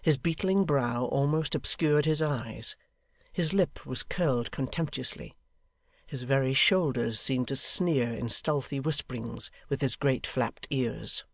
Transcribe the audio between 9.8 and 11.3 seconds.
his great flapped ears.